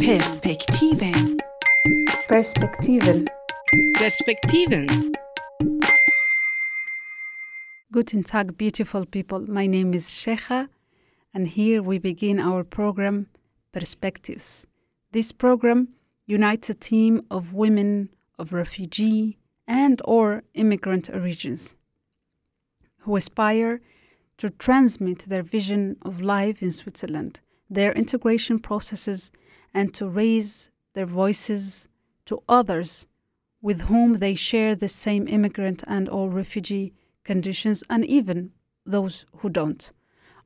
[0.00, 1.38] Perspektiven.
[2.26, 3.26] Perspektiven.
[3.96, 5.12] Perspektiven.
[7.92, 9.40] Guten Tag, beautiful people.
[9.40, 10.68] My name is Sheikha,
[11.34, 13.26] and here we begin our program,
[13.72, 14.66] Perspectives.
[15.12, 15.88] This program
[16.26, 19.36] unites a team of women of refugee
[19.68, 21.74] and or immigrant origins
[23.00, 23.82] who aspire
[24.38, 29.30] to transmit their vision of life in Switzerland, their integration processes,
[29.72, 31.88] and to raise their voices
[32.26, 33.06] to others
[33.62, 36.92] with whom they share the same immigrant and or refugee
[37.24, 38.52] conditions and even
[38.86, 39.92] those who don't.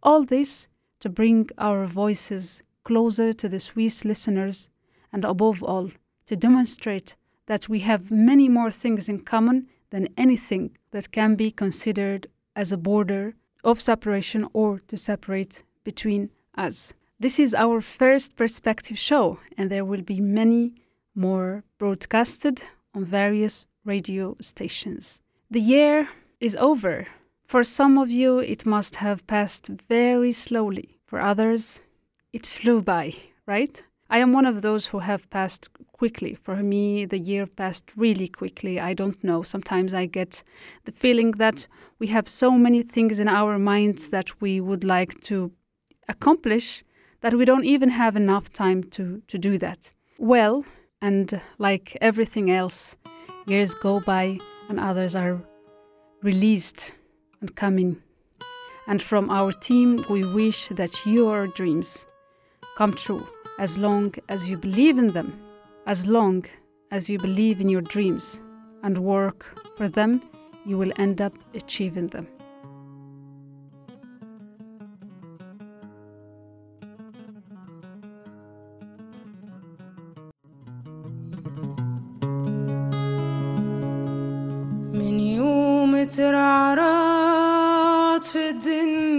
[0.03, 0.69] All this
[1.01, 4.69] to bring our voices closer to the Swiss listeners
[5.13, 5.91] and above all
[6.27, 11.51] to demonstrate that we have many more things in common than anything that can be
[11.51, 16.95] considered as a border of separation or to separate between us.
[17.25, 20.75] This is our first perspective show, and there will be many
[21.15, 22.63] more broadcasted
[22.95, 25.23] on various radio stations.
[25.51, 27.07] The year is over.
[27.49, 30.99] For some of you, it must have passed very slowly.
[31.07, 31.81] For others,
[32.35, 33.15] it flew by,
[33.47, 33.83] right?
[34.11, 36.35] I am one of those who have passed quickly.
[36.35, 38.79] For me, the year passed really quickly.
[38.79, 39.43] I don't know.
[39.43, 40.43] Sometimes I get
[40.85, 45.23] the feeling that we have so many things in our minds that we would like
[45.23, 45.53] to
[46.07, 46.85] accomplish
[47.25, 49.91] that we don't even have enough time to, to do that.
[50.19, 50.63] Well,
[51.01, 52.97] and like everything else,
[53.47, 55.41] years go by and others are
[56.23, 56.93] released
[57.41, 57.97] and coming.
[58.87, 62.05] And from our team, we wish that your dreams
[62.77, 63.27] come true
[63.59, 65.33] as long as you believe in them,
[65.87, 66.45] as long
[66.91, 68.39] as you believe in your dreams
[68.83, 69.47] and work
[69.79, 70.21] for them,
[70.67, 72.29] you will end up achieving them.
[88.31, 89.14] für den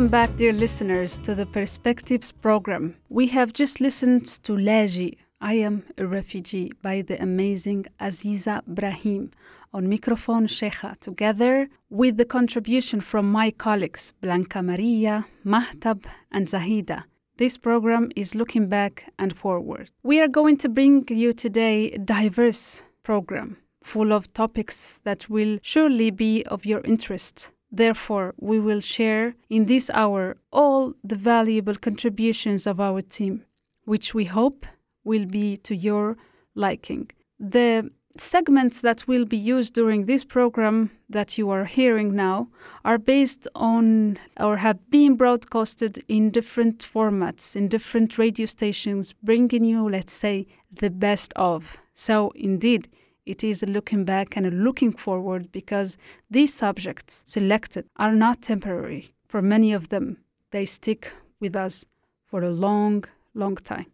[0.00, 2.94] Welcome back, dear listeners, to the Perspectives program.
[3.10, 9.30] We have just listened to Laji, I Am a Refugee, by the amazing Aziza Brahim.
[9.74, 17.04] On microphone, Sheikha, together with the contribution from my colleagues, Blanca Maria, Mahtab, and Zahida.
[17.36, 19.90] This program is looking back and forward.
[20.02, 25.58] We are going to bring you today a diverse program full of topics that will
[25.60, 27.50] surely be of your interest.
[27.72, 33.44] Therefore, we will share in this hour all the valuable contributions of our team,
[33.84, 34.66] which we hope
[35.04, 36.16] will be to your
[36.54, 37.10] liking.
[37.38, 42.48] The segments that will be used during this program that you are hearing now
[42.84, 49.64] are based on or have been broadcasted in different formats, in different radio stations, bringing
[49.64, 51.78] you, let's say, the best of.
[51.94, 52.88] So, indeed,
[53.30, 55.96] it is looking back and looking forward because
[56.30, 59.08] these subjects selected are not temporary.
[59.28, 60.16] For many of them,
[60.50, 61.84] they stick with us
[62.24, 63.04] for a long,
[63.34, 63.86] long time.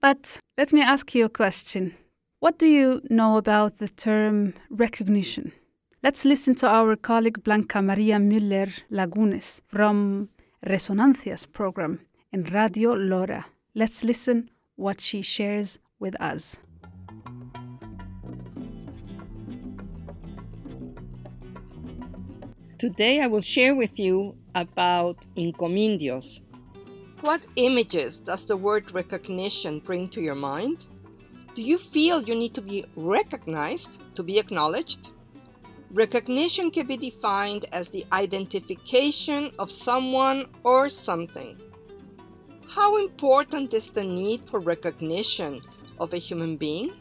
[0.00, 1.94] But let me ask you a question.
[2.40, 5.52] What do you know about the term recognition?
[6.02, 10.28] Let's listen to our colleague Blanca Maria Müller Lagunes from
[10.66, 12.00] Resonancias program
[12.32, 13.46] in Radio Lora.
[13.74, 16.58] Let's listen what she shares with us.
[22.78, 26.42] Today I will share with you about Incomindios.
[27.22, 30.88] What images does the word recognition bring to your mind?
[31.54, 35.08] Do you feel you need to be recognized to be acknowledged?
[35.90, 41.58] Recognition can be defined as the identification of someone or something.
[42.68, 45.62] How important is the need for recognition
[45.98, 46.92] of a human being?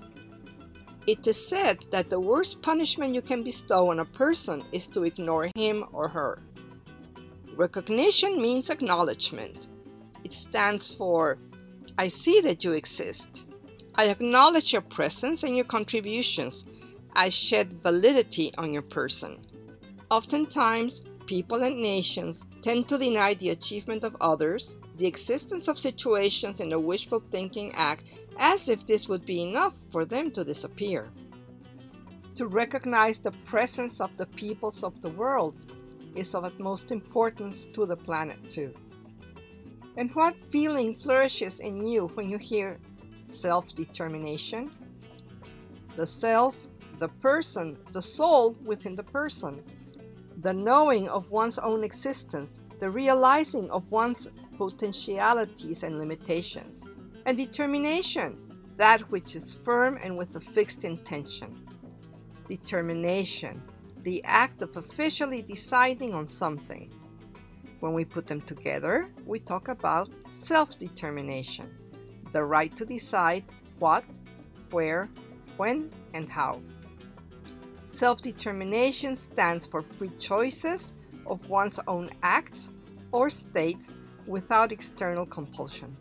[1.08, 5.04] It is said that the worst punishment you can bestow on a person is to
[5.04, 6.40] ignore him or her.
[7.56, 9.68] Recognition means acknowledgement.
[10.24, 11.38] It stands for
[11.98, 13.46] I see that you exist.
[13.94, 16.66] I acknowledge your presence and your contributions.
[17.14, 19.38] I shed validity on your person.
[20.12, 26.62] Oftentimes, people and nations tend to deny the achievement of others, the existence of situations
[26.62, 28.06] in a wishful thinking act
[28.38, 31.10] as if this would be enough for them to disappear.
[32.36, 35.56] To recognize the presence of the peoples of the world
[36.16, 38.74] is of utmost importance to the planet, too.
[39.98, 42.80] And what feeling flourishes in you when you hear
[43.22, 44.72] self determination?
[45.96, 46.56] The self,
[47.00, 49.64] the person, the soul within the person,
[50.42, 56.84] the knowing of one's own existence, the realizing of one's potentialities and limitations
[57.26, 58.38] and determination,
[58.78, 61.66] that which is firm and with a fixed intention.
[62.48, 63.62] Determination,
[64.04, 66.92] the act of officially deciding on something.
[67.80, 71.70] When we put them together, we talk about self determination,
[72.32, 73.44] the right to decide
[73.80, 74.06] what,
[74.72, 75.10] where,
[75.58, 76.62] when, and how.
[77.84, 80.94] Self determination stands for free choices
[81.28, 82.70] of one's own acts
[83.12, 83.98] or states
[84.28, 85.96] without external compulsion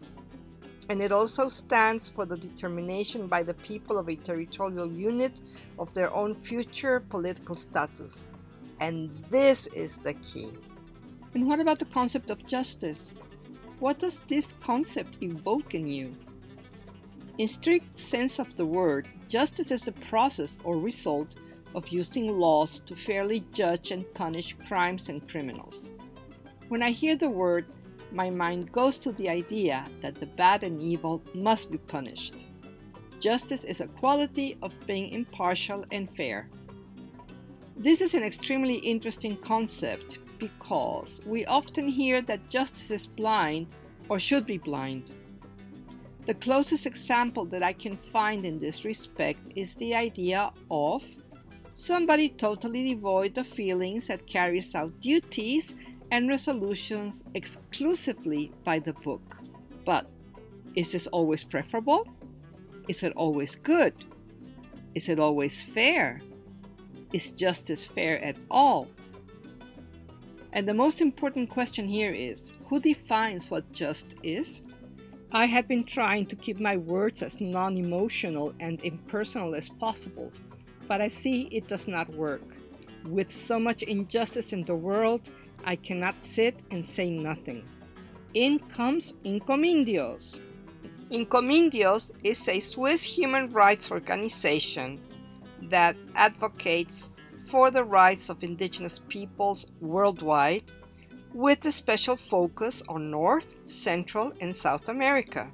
[0.89, 5.41] and it also stands for the determination by the people of a territorial unit
[5.79, 8.27] of their own future political status.
[8.81, 10.51] And this is the key.
[11.35, 13.11] And what about the concept of justice?
[13.81, 16.15] What does this concept evoke in you?
[17.39, 21.37] In strict sense of the word, justice is the process or result
[21.75, 25.91] of using laws to fairly judge and punish crimes and criminals.
[26.69, 27.67] When I hear the word
[28.15, 32.47] my mind goes to the idea that the bad and evil must be punished.
[33.21, 36.49] Justice is a quality of being impartial and fair.
[37.77, 43.67] This is an extremely interesting concept because we often hear that justice is blind
[44.09, 45.13] or should be blind.
[46.27, 51.05] The closest example that I can find in this respect is the idea of
[51.73, 55.75] somebody totally devoid of feelings that carries out duties
[56.11, 59.39] and resolutions exclusively by the book.
[59.85, 60.07] But
[60.75, 62.09] is this always preferable?
[62.89, 63.95] Is it always good?
[64.95, 66.21] Is it always fair?
[67.13, 68.89] Is justice fair at all?
[70.53, 74.63] And the most important question here is who defines what just is?
[75.33, 80.33] I had been trying to keep my words as non emotional and impersonal as possible,
[80.87, 82.43] but I see it does not work.
[83.05, 85.31] With so much injustice in the world,
[85.65, 87.65] I cannot sit and say nothing.
[88.35, 90.41] In comes Incomindios.
[91.11, 95.01] Incomindios is a Swiss human rights organization
[95.71, 97.11] that advocates
[97.49, 100.65] for the rights of indigenous peoples worldwide
[101.33, 105.51] with a special focus on North, Central, and South America.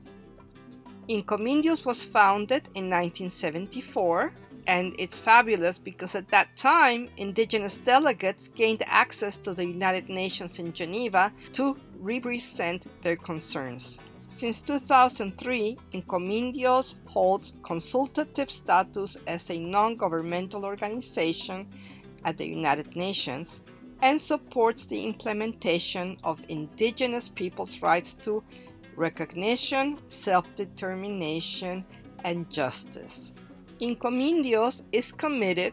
[1.08, 4.32] Incomindios was founded in 1974
[4.70, 10.60] and it's fabulous because at that time indigenous delegates gained access to the United Nations
[10.60, 13.98] in Geneva to represent their concerns.
[14.36, 21.66] Since 2003, Incomindios holds consultative status as a non governmental organization
[22.24, 23.62] at the United Nations
[24.02, 28.40] and supports the implementation of indigenous peoples' rights to
[28.94, 31.84] recognition, self determination,
[32.22, 33.32] and justice.
[33.80, 35.72] Incomindios is committed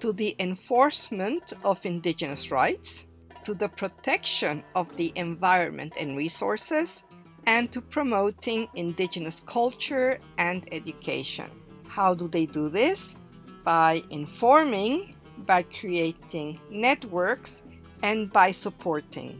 [0.00, 3.04] to the enforcement of indigenous rights,
[3.44, 7.02] to the protection of the environment and resources,
[7.46, 11.50] and to promoting indigenous culture and education.
[11.86, 13.14] How do they do this?
[13.62, 15.14] By informing,
[15.46, 17.62] by creating networks,
[18.02, 19.38] and by supporting.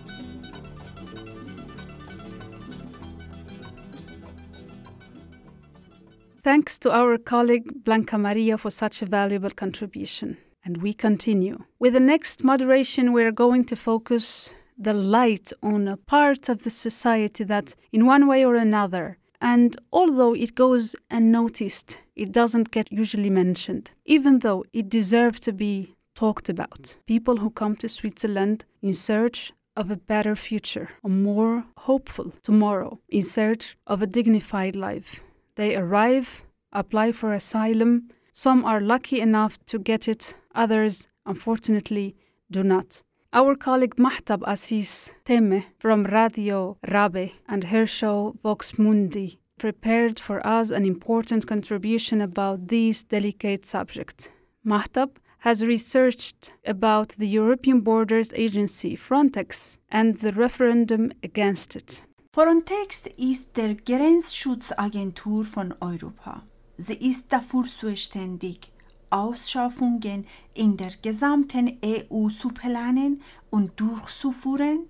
[6.43, 10.37] Thanks to our colleague Blanca Maria for such a valuable contribution.
[10.65, 11.65] And we continue.
[11.79, 16.63] With the next moderation, we are going to focus the light on a part of
[16.63, 22.71] the society that, in one way or another, and although it goes unnoticed, it doesn't
[22.71, 26.97] get usually mentioned, even though it deserves to be talked about.
[27.07, 32.99] People who come to Switzerland in search of a better future, a more hopeful tomorrow,
[33.09, 35.21] in search of a dignified life.
[35.55, 36.43] They arrive,
[36.73, 38.09] apply for asylum.
[38.33, 42.17] Some are lucky enough to get it, others, unfortunately,
[42.51, 43.03] do not.
[43.33, 50.47] Our colleague Mahtab Assis Teme from Radio Rabe and her show Vox Mundi prepared for
[50.47, 54.33] us an important contribution about this delicate subject.
[54.65, 55.11] Mahtab
[55.47, 62.03] has researched about the European Borders Agency Frontex and the referendum against it.
[62.33, 66.43] Frontex ist der Grenzschutzagentur von Europa.
[66.79, 68.73] Sie ist dafür zuständig,
[69.11, 74.89] Ausschaffungen in der gesamten EU zu planen und durchzuführen,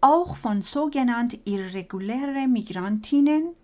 [0.00, 3.54] auch von sogenannten irregulären Migrantinnen.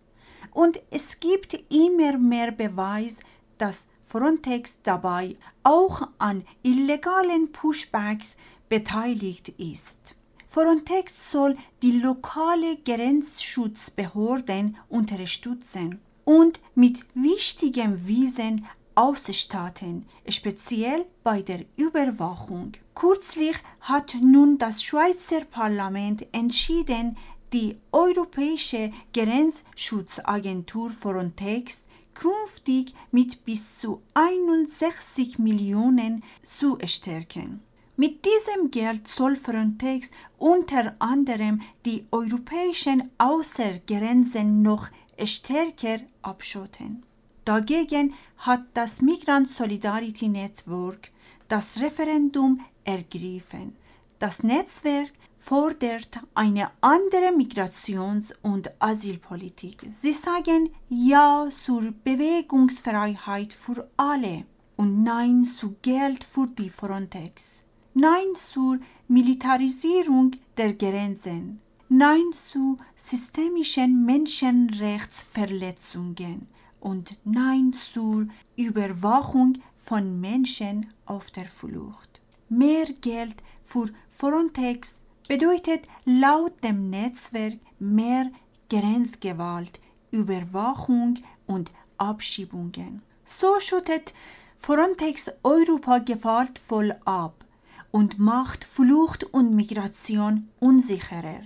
[0.53, 3.17] Und es gibt immer mehr Beweis,
[3.59, 8.37] dass Frontex dabei auch an illegalen Pushbacks
[8.69, 10.15] beteiligt ist.
[10.49, 22.73] Frontex soll die lokale Grenzschutzbehörden unterstützen und mit wichtigem Wissen ausstatten, speziell bei der Überwachung.
[22.95, 27.17] Kürzlich hat nun das Schweizer Parlament entschieden,
[27.53, 37.61] die Europäische Grenzschutzagentur Frontex künftig mit bis zu 61 Millionen zu stärken.
[37.97, 44.89] Mit diesem Geld soll Frontex unter anderem die europäischen Außergrenzen noch
[45.25, 47.05] stärker abschotten.
[47.45, 51.11] Dagegen hat das Migrant Solidarity Network
[51.49, 53.77] das Referendum ergriffen.
[54.19, 55.13] Das Netzwerk
[55.43, 59.89] fordert eine andere Migrations- und Asylpolitik.
[59.93, 64.45] Sie sagen Ja zur Bewegungsfreiheit für alle
[64.77, 67.65] und Nein zu Geld für die Frontex.
[67.93, 76.47] Nein zur Militarisierung der Grenzen, Nein zu systemischen Menschenrechtsverletzungen
[76.79, 82.21] und Nein zur Überwachung von Menschen auf der Flucht.
[82.49, 88.31] Mehr Geld für Frontex bedeutet laut dem Netzwerk mehr
[88.69, 93.03] Grenzgewalt, Überwachung und Abschiebungen.
[93.25, 94.13] So schüttet
[94.59, 97.45] Frontex Europa gewaltvoll ab
[97.91, 101.43] und macht Flucht und Migration unsicherer.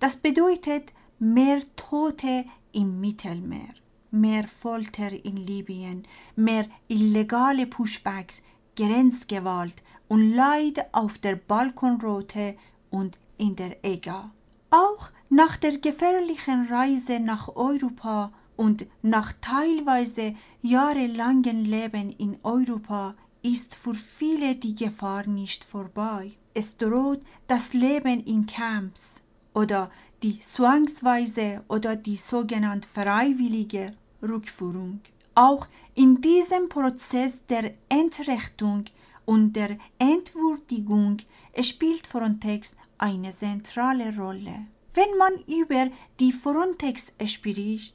[0.00, 3.74] Das bedeutet mehr Tote im Mittelmeer,
[4.10, 6.06] mehr Folter in Libyen,
[6.36, 8.42] mehr illegale Pushbacks,
[8.76, 12.56] Grenzgewalt und Leid auf der Balkonroute
[12.94, 14.30] und in der EGA.
[14.70, 23.74] Auch nach der gefährlichen Reise nach Europa und nach teilweise jahrelangen Leben in Europa ist
[23.74, 26.32] für viele die Gefahr nicht vorbei.
[26.54, 29.20] Es droht das Leben in Camps
[29.54, 29.90] oder
[30.22, 35.00] die zwangsweise oder die sogenannte freiwillige Rückführung.
[35.34, 38.84] Auch in diesem Prozess der Entrechtung
[39.24, 41.18] und der Entwürdigung
[41.60, 44.66] spielt Frontex eine zentrale Rolle.
[44.94, 47.94] Wenn man über die Frontex spricht,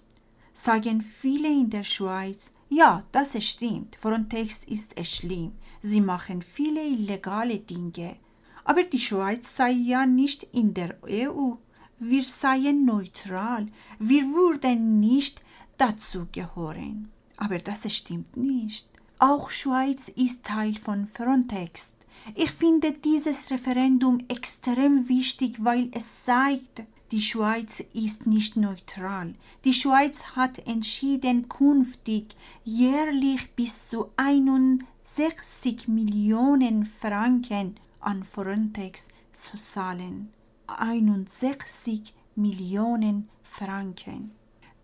[0.54, 7.60] sagen viele in der Schweiz, ja, das stimmt, Frontex ist schlimm, sie machen viele illegale
[7.60, 8.18] Dinge.
[8.64, 11.54] Aber die Schweiz sei ja nicht in der EU,
[11.98, 15.42] wir seien neutral, wir würden nicht
[15.78, 17.12] dazu gehören.
[17.38, 18.88] Aber das stimmt nicht.
[19.18, 21.94] Auch Schweiz ist Teil von Frontex.
[22.36, 29.34] Ich finde dieses Referendum extrem wichtig, weil es zeigt, die Schweiz ist nicht neutral.
[29.66, 40.32] Die Schweiz hat entschieden, künftig jährlich bis zu 61 Millionen Franken an Frontex zu zahlen.
[40.68, 44.32] 61 Millionen Franken.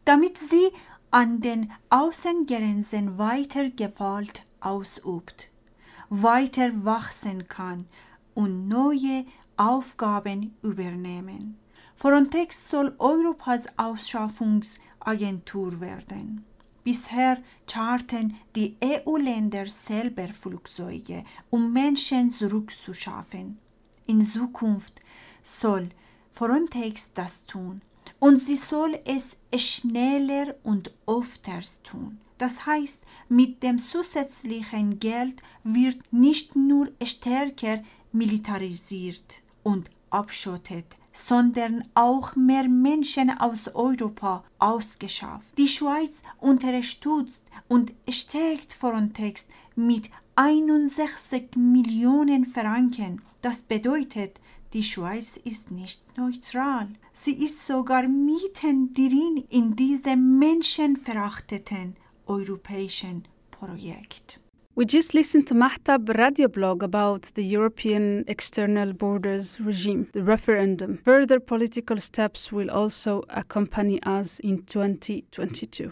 [0.04, 0.72] Damit sie
[1.12, 5.50] an den Außengrenzen weiter Gewalt ausübt,
[6.22, 7.88] weiter wachsen kann
[8.34, 9.26] und neue
[9.58, 11.58] Aufgaben übernehmen.
[11.96, 16.46] Frontex soll Europas Ausschaffungsagentur werden.
[16.84, 23.58] Bisher charten die EU-Länder selber Flugzeuge, um Menschen zurückzuschaffen.
[24.06, 25.02] In Zukunft
[25.42, 25.90] soll
[26.34, 27.82] Frontex das tun
[28.20, 32.20] und sie soll es schneller und öfters tun.
[32.38, 42.36] Das heißt, mit dem zusätzlichen Geld wird nicht nur stärker militarisiert und abschottet, sondern auch
[42.36, 45.58] mehr Menschen aus Europa ausgeschafft.
[45.58, 53.22] Die Schweiz unterstützt und stärkt Frontex mit 61 Millionen Franken.
[53.42, 54.40] Das bedeutet,
[54.74, 56.90] die Schweiz ist nicht neutral.
[57.14, 61.96] Sie ist sogar mittendrin in diesem menschenverachteten
[62.28, 64.40] europäischen Projekt.
[64.78, 70.98] We just listened to Mahtab radio blog about the European external borders regime, the referendum.
[70.98, 75.92] Further political steps will also accompany us in 2022.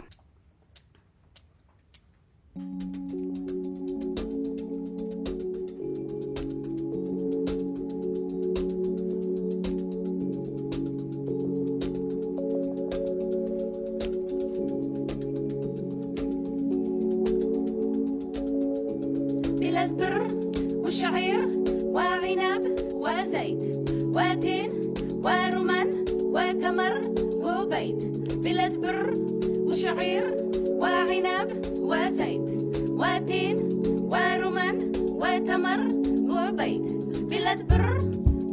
[19.84, 20.28] بلاد بر
[20.86, 21.48] وشعير
[21.84, 23.63] وعنب وزيت
[24.15, 24.69] وتين
[25.24, 25.88] ورمان
[26.24, 27.02] وتمر
[27.36, 28.04] وبيت
[28.43, 29.13] بلاد بر
[29.67, 30.24] وشعير
[30.80, 31.48] وعنب
[31.80, 32.50] وزيت
[32.89, 33.58] وتين
[34.12, 35.82] ورمان وتمر
[36.32, 36.88] وبيت
[37.30, 38.00] بلاد بر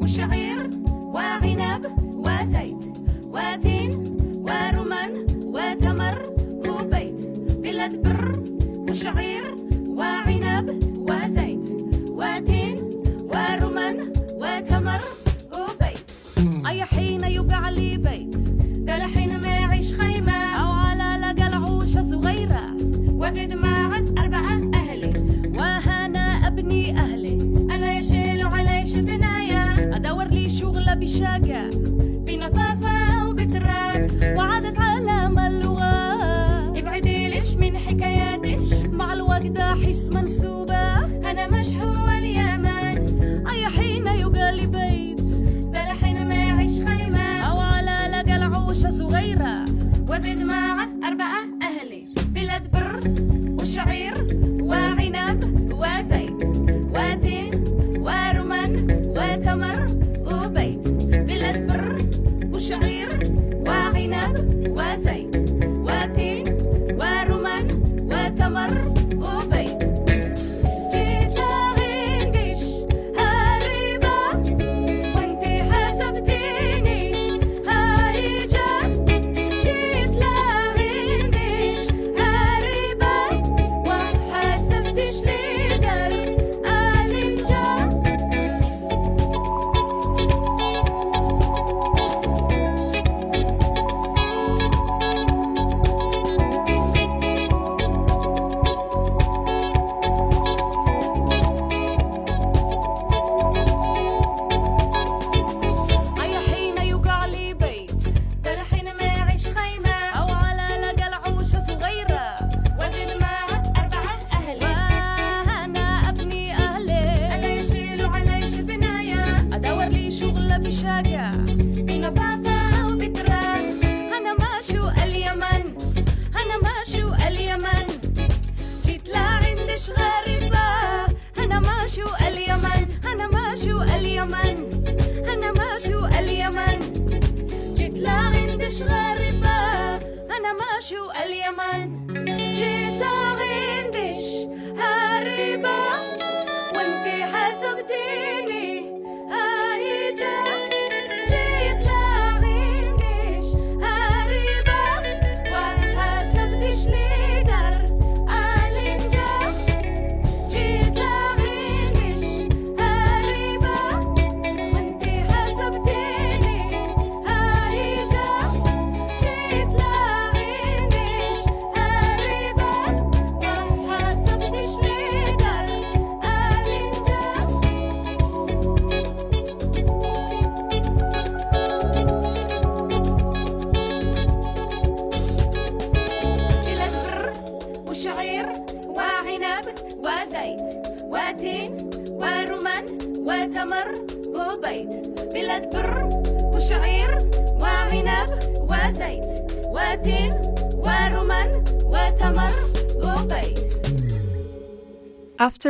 [0.02, 1.86] وشعير وعنب
[2.26, 2.82] وزيت
[3.24, 3.90] وتين
[4.34, 5.12] ورمان
[5.42, 6.32] وتمر
[6.68, 7.20] وبيت
[7.62, 8.32] بلاد بر
[8.90, 9.39] وشعير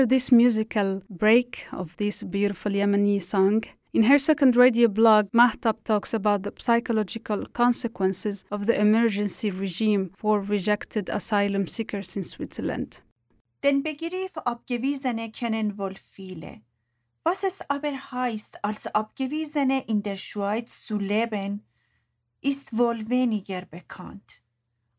[0.01, 5.85] After this musical break of this beautiful Yemeni song, in her second radio blog, Mahtab
[5.85, 13.03] talks about the psychological consequences of the emergency regime for rejected asylum seekers in Switzerland.
[13.63, 16.63] Den Begriff Abgewiesene kennen wohl viele.
[17.23, 21.63] Was es aber heißt, als Abgewiesene in der Schweiz zu leben,
[22.41, 24.41] ist wohl weniger bekannt.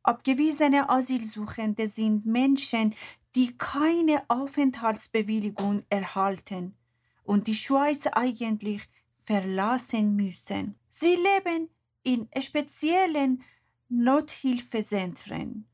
[0.04, 2.94] Abgewiesene Asylsuchende sind Menschen,
[3.36, 6.76] die keine Aufenthaltsbewilligung erhalten
[7.24, 8.88] und die Schweiz eigentlich
[9.24, 10.76] verlassen müssen.
[10.90, 11.70] Sie leben
[12.04, 13.44] in speziellen
[13.90, 15.68] Nothilfezentren,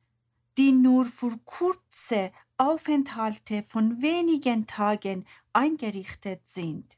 [0.58, 6.98] die nur für kurze Aufenthalte von wenigen Tagen eingerichtet sind.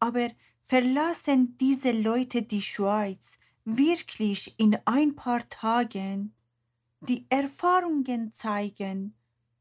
[0.00, 0.30] Aber
[0.64, 6.34] verlassen diese Leute die Schweiz wirklich in ein paar Tagen?
[7.00, 9.14] Die Erfahrungen zeigen,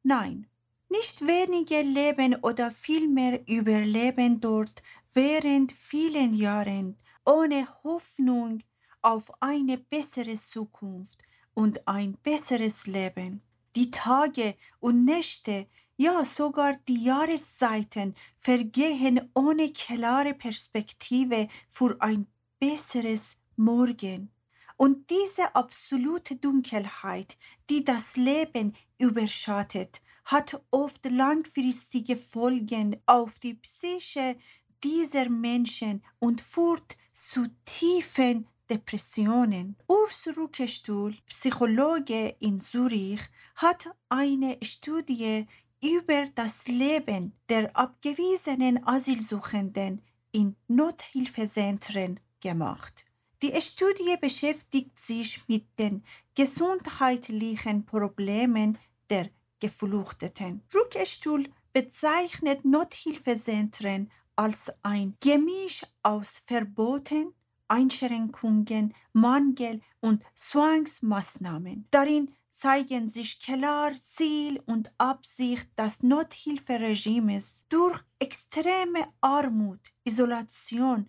[0.08, 0.48] nein.
[0.90, 4.82] Nicht wenige leben oder vielmehr überleben dort
[5.14, 8.64] während vielen Jahren ohne Hoffnung
[9.02, 11.22] auf eine bessere Zukunft
[11.54, 13.42] und ein besseres Leben.
[13.76, 15.68] Die Tage und Nächte,
[15.98, 22.28] ja sogar die Jahreszeiten vergehen ohne klare Perspektive für ein
[22.60, 24.32] besseres Morgen.
[24.78, 27.38] Und diese absolute Dunkelheit,
[27.70, 34.38] die das Leben überschattet, hat oft langfristige Folgen auf die Psyche
[34.84, 39.78] dieser Menschen und führt zu tiefen Depressionen.
[39.88, 43.22] Urs Ruckestuhl, Psychologe in Zürich,
[43.56, 45.48] hat eine Studie
[45.84, 53.07] über das Leben der abgewiesenen Asylsuchenden in Nothilfezentren gemacht.
[53.44, 58.80] Die Studie beschäftigt sich mit den gesundheitlichen Problemen
[59.12, 60.64] der Geflüchteten.
[60.74, 67.36] Ruckestuhl bezeichnet Nothilfezentren als ein Gemisch aus Verboten,
[67.68, 71.88] Einschränkungen, Mangel und Zwangsmaßnahmen.
[71.92, 81.08] Darin zeigen sich klar Ziel und Absicht des Nothilferegimes durch extreme Armut, Isolation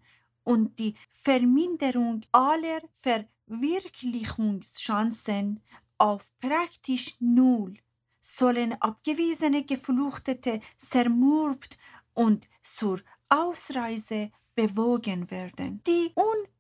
[0.49, 5.61] und die Verminderung aller Verwirklichungschancen
[5.99, 7.75] auf praktisch null
[8.23, 11.77] sollen abgewiesene Geflüchtete zermürbt
[12.15, 15.83] und zur Ausreise bewogen werden.
[15.87, 16.15] Die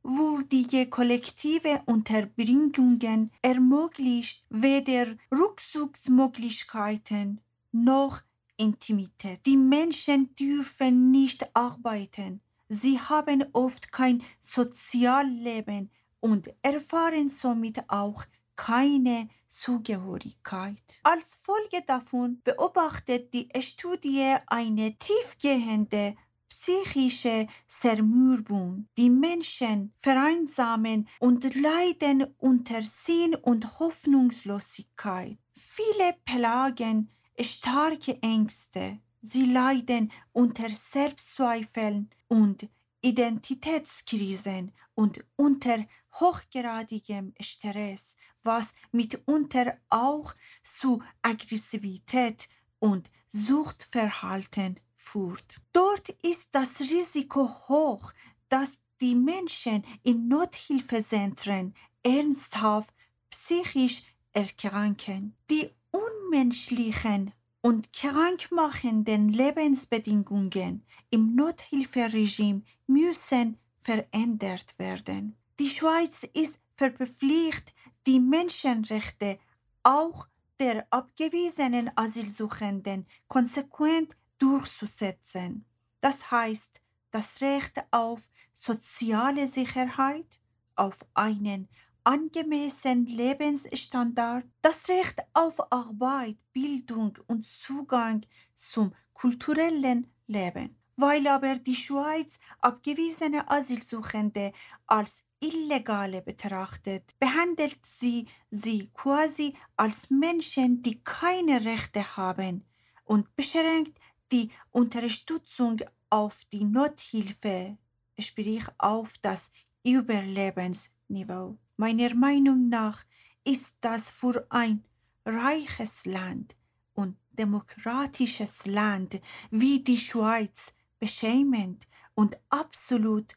[0.04, 7.40] unwürdige kollektive Unterbringungen ermöglicht weder Rückzugsmöglichkeiten
[7.72, 8.20] noch
[8.58, 9.46] Intimität.
[9.46, 12.42] Die Menschen dürfen nicht arbeiten.
[12.68, 18.24] Sie haben oft kein Sozialleben und erfahren somit auch
[18.56, 20.82] keine Zugehörigkeit.
[21.04, 26.16] Als Folge davon beobachtet die Studie eine tiefgehende
[26.48, 28.88] psychische Zermürbung.
[28.98, 35.38] Die Menschen vereinsamen und leiden unter Sinn und Hoffnungslosigkeit.
[35.54, 38.98] Viele plagen starke Ängste.
[39.20, 42.68] Sie leiden unter Selbstzweifeln und
[43.00, 55.60] Identitätskrisen und unter hochgradigem Stress, was mitunter auch zu Aggressivität und Suchtverhalten führt.
[55.72, 58.12] Dort ist das Risiko hoch,
[58.48, 62.92] dass die Menschen in Nothilfezentren ernsthaft
[63.30, 64.02] psychisch
[64.32, 65.36] erkranken.
[65.50, 67.32] Die unmenschlichen
[67.68, 75.36] und krankmachenden Lebensbedingungen im Nothilferegime müssen verändert werden.
[75.60, 77.74] Die Schweiz ist verpflichtet,
[78.06, 79.38] die Menschenrechte
[79.82, 80.28] auch
[80.58, 85.66] der abgewiesenen Asylsuchenden konsequent durchzusetzen.
[86.00, 90.40] Das heißt, das Recht auf soziale Sicherheit,
[90.74, 91.68] auf einen
[92.08, 100.74] angemessenen Lebensstandard, das Recht auf Arbeit, Bildung und Zugang zum kulturellen Leben.
[100.96, 104.52] Weil aber die Schweiz abgewiesene Asylsuchende
[104.86, 112.64] als Illegale betrachtet, behandelt sie sie quasi als Menschen, die keine Rechte haben
[113.04, 114.00] und beschränkt
[114.32, 117.76] die Unterstützung auf die Nothilfe,
[118.18, 119.50] sprich auf das
[119.84, 121.58] Überlebensniveau.
[121.78, 123.04] Meiner Meinung nach
[123.44, 124.84] ist das für ein
[125.24, 126.56] reiches Land
[126.92, 129.20] und demokratisches Land
[129.52, 133.34] wie die Schweiz beschämend und absolut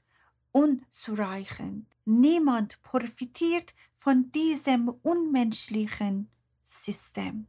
[0.52, 1.86] unzureichend.
[2.06, 6.28] Niemand profitiert von diesem unmenschlichen
[6.64, 7.46] System.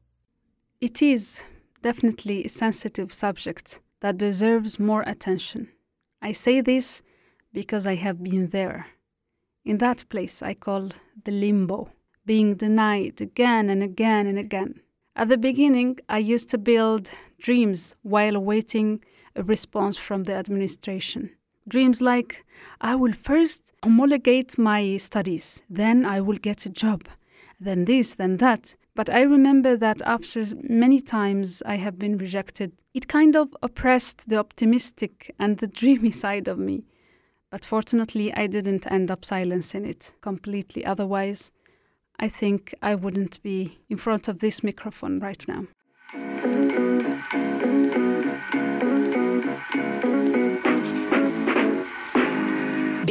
[0.78, 1.42] It is
[1.82, 5.68] definitely a sensitive subject that deserves more attention.
[6.20, 7.02] I say this
[7.50, 8.84] because I have been there.
[9.64, 10.90] In that place I call
[11.24, 11.90] the limbo,
[12.26, 14.80] being denied again and again and again.
[15.14, 19.04] At the beginning, I used to build dreams while awaiting
[19.36, 21.30] a response from the administration.
[21.68, 22.44] Dreams like,
[22.80, 27.08] I will first homologate my studies, then I will get a job,
[27.60, 28.74] then this, then that.
[28.96, 34.28] But I remember that after many times I have been rejected, it kind of oppressed
[34.28, 36.84] the optimistic and the dreamy side of me.
[37.52, 40.86] But fortunately, I didn't end up silencing it completely.
[40.86, 41.52] Otherwise,
[42.18, 45.66] I think I wouldn't be in front of this microphone right now.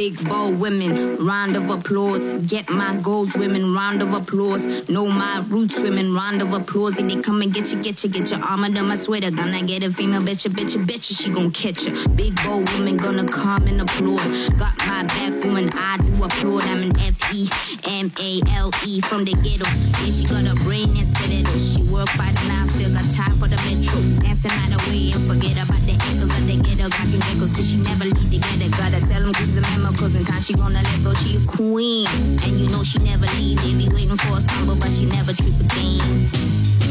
[0.02, 2.32] Big bold women, round of applause.
[2.50, 4.88] Get my goals, women, round of applause.
[4.88, 6.98] Know my roots, women, round of applause.
[6.98, 9.30] If they come and get you, get you, get your arm under my sweater.
[9.30, 11.92] Gonna get a female, bitch, a bitch, a bitch, she gon' catch you.
[12.16, 14.26] Big bold women gonna come and applaud.
[14.58, 16.64] Got my back, woman, I do applaud.
[16.64, 17.46] I'm an F E
[17.86, 19.70] M A L E from the ghetto.
[20.02, 21.54] Yeah, she got a brain and stiletto.
[21.56, 24.02] She work five now, still got time for the metro.
[24.18, 25.81] Dancing out the way and forget about
[26.82, 26.90] the.
[26.90, 28.68] Cock and so she never leave together.
[28.70, 31.14] Gotta tell them kids a memo, cause in time she gonna let go.
[31.14, 32.06] She a queen,
[32.42, 33.60] and you know she never leave.
[33.62, 36.81] They be waiting for a stumble, but she never trip again.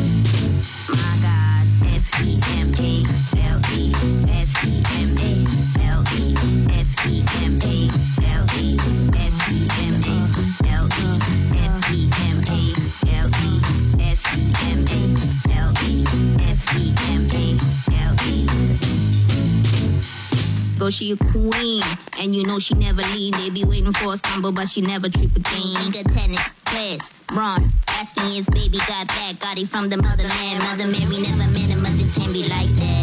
[21.02, 21.82] She a queen,
[22.22, 23.34] and you know she never leave.
[23.34, 25.74] They be waiting for a stumble, but she never trip again.
[25.82, 29.40] Nigga tenant, class, Ron, asking if baby got back.
[29.40, 30.60] Got it from the motherland.
[30.60, 33.01] Mother Mary never met a mother can be like that.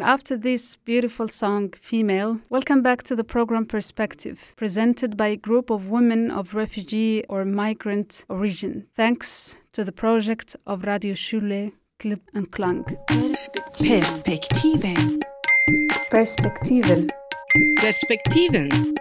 [0.00, 5.36] And after this beautiful song, Female, welcome back to the program Perspective, presented by a
[5.36, 11.72] group of women of refugee or migrant origin, thanks to the project of Radio Schule,
[11.98, 12.82] Clip and Klang.
[13.74, 15.20] Perspektiven.
[16.10, 17.10] Perspektiven.
[17.76, 18.96] Perspektiven.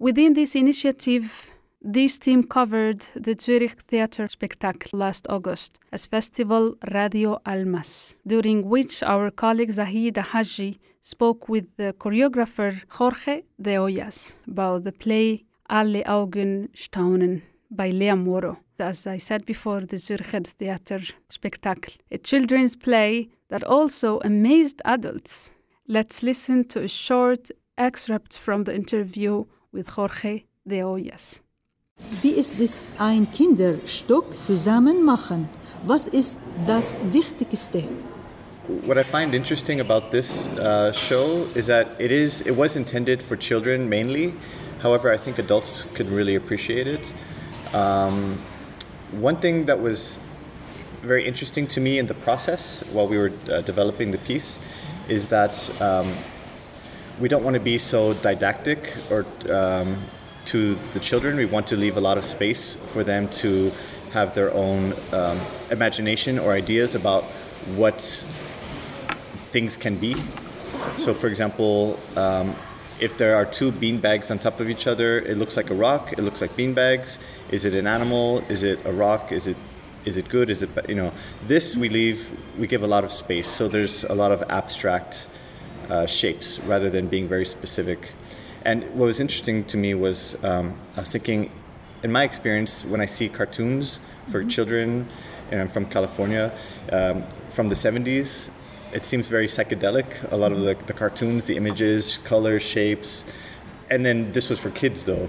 [0.00, 1.51] Within this initiative,
[1.84, 9.02] this team covered the Zurich Theatre Spectacle last August as Festival Radio Almas, during which
[9.02, 16.04] our colleague Zahid Haji spoke with the choreographer Jorge de Hoyos about the play Alle
[16.06, 18.58] Augen staunen by Lea Moro.
[18.78, 25.50] As I said before, the Zürcher Theater Spectacle, a children's play that also amazed adults.
[25.88, 31.40] Let's listen to a short excerpt from the interview with Jorge de Hoyos.
[32.22, 35.48] Wie ist es ein Kinderstück zusammen machen?
[35.84, 37.82] Was ist das Wichtigste?
[38.86, 43.20] What I find interesting about this uh, show is that it is it was intended
[43.20, 44.34] for children mainly.
[44.84, 47.12] However, I think adults could really appreciate it.
[47.74, 48.38] Um,
[49.20, 50.20] one thing that was
[51.02, 54.60] very interesting to me in the process while we were uh, developing the piece
[55.08, 56.14] is that um,
[57.18, 60.04] we don't want to be so didactic or um,
[60.46, 61.36] to the children.
[61.36, 63.72] We want to leave a lot of space for them to
[64.12, 67.24] have their own um, imagination or ideas about
[67.76, 68.00] what
[69.50, 70.16] things can be.
[70.98, 72.54] So, for example, um,
[73.00, 75.74] if there are two bean bags on top of each other, it looks like a
[75.74, 76.12] rock.
[76.12, 77.18] It looks like bean bags.
[77.50, 78.44] Is it an animal?
[78.48, 79.32] Is it a rock?
[79.32, 79.56] Is it
[80.04, 80.50] is it good?
[80.50, 81.12] Is it you know?
[81.46, 82.30] This we leave.
[82.58, 83.48] We give a lot of space.
[83.48, 85.28] So there's a lot of abstract
[85.88, 88.12] uh, shapes rather than being very specific.
[88.64, 91.50] And what was interesting to me was um, I was thinking,
[92.02, 94.48] in my experience, when I see cartoons for mm-hmm.
[94.48, 95.08] children,
[95.50, 96.52] and I'm from California,
[96.90, 98.50] um, from the 70s,
[98.92, 100.30] it seems very psychedelic.
[100.32, 103.24] A lot of the, the cartoons, the images, colors, shapes.
[103.90, 105.28] And then this was for kids though.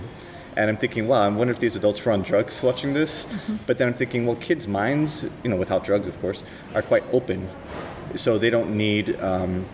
[0.56, 3.26] And I'm thinking, wow, I wonder if these adults were on drugs watching this.
[3.26, 3.56] Mm-hmm.
[3.66, 6.44] But then I'm thinking, well, kids' minds, you know, without drugs, of course,
[6.76, 7.48] are quite open.
[8.16, 9.66] So they don't need, um,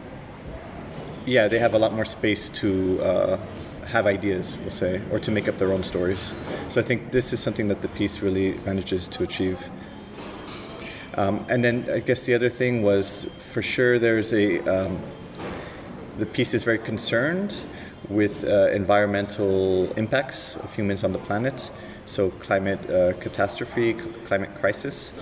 [1.29, 3.39] yeah, they have a lot more space to uh,
[3.85, 6.33] have ideas, we'll say, or to make up their own stories.
[6.69, 9.63] So I think this is something that the piece really manages to achieve.
[11.15, 15.01] Um, and then I guess the other thing was for sure there's a um,
[16.17, 17.55] the piece is very concerned
[18.09, 21.71] with uh, environmental impacts of humans on the planet,
[22.05, 25.13] so climate uh, catastrophe, cl- climate crisis.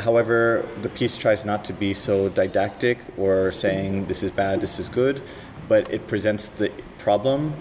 [0.00, 4.78] However, the piece tries not to be so didactic or saying this is bad, this
[4.78, 5.22] is good,
[5.68, 7.54] but it presents the problem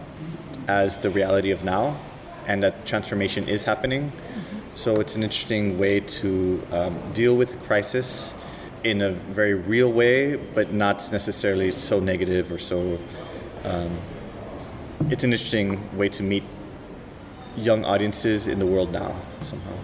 [0.67, 1.97] as the reality of now
[2.47, 4.11] and that transformation is happening
[4.73, 8.33] so it's an interesting way to um, deal with crisis
[8.83, 12.97] in a very real way, but not necessarily so negative or so.
[13.65, 13.97] Um,
[15.09, 16.43] it's an interesting way to meet
[17.57, 19.77] young audiences in the world now somehow.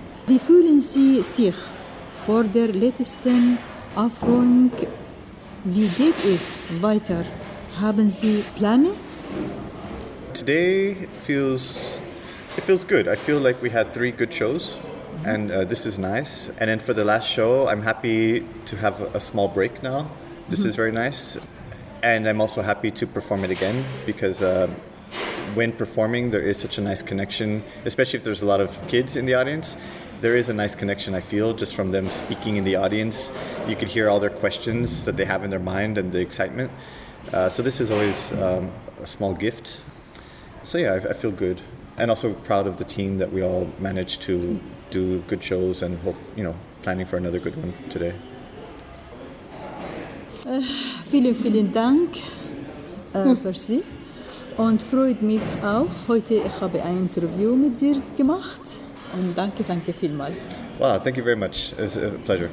[2.27, 3.57] Vor der letzten
[3.95, 4.69] Aufführung?
[5.63, 7.23] Wie geht es weiter?
[7.79, 8.89] Haben Sie Pläne?
[10.33, 12.01] Today feels
[12.57, 13.07] it feels good.
[13.07, 15.25] I feel like we had three good shows, mm-hmm.
[15.25, 16.51] and uh, this is nice.
[16.59, 20.09] And then for the last show, I'm happy to have a, small break now.
[20.49, 20.69] This mm-hmm.
[20.69, 21.37] is very nice.
[22.03, 24.67] And I'm also happy to perform it again because uh,
[25.55, 29.15] when performing, there is such a nice connection, especially if there's a lot of kids
[29.15, 29.77] in the audience.
[30.21, 33.31] There is a nice connection, I feel, just from them speaking in the audience.
[33.67, 36.71] You could hear all their questions that they have in their mind and the excitement.
[37.31, 39.83] Uh, so, this is always um, a small gift.
[40.63, 41.61] So, yeah, I, I feel good
[41.97, 44.59] and also proud of the team that we all managed to
[44.91, 48.13] do good shows and hope you know planning for another good one today.
[50.45, 50.61] Uh,
[51.09, 52.17] vielen, vielen Dank
[53.13, 53.83] uh, für Sie
[54.57, 55.89] und freut mich auch.
[56.07, 58.79] Heute ich habe ein Interview mit dir gemacht
[59.13, 60.35] und danke, danke vielmals.
[60.79, 61.73] Wow, thank you very much.
[61.77, 62.49] It's a pleasure.